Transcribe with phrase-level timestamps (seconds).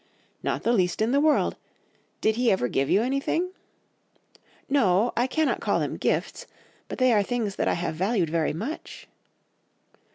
[0.41, 1.57] "'Not the least in the world.
[2.21, 3.51] Did he ever give you anything?'
[4.67, 6.47] "'No, I cannot call them gifts,
[6.87, 9.07] but they are things that I have valued very much.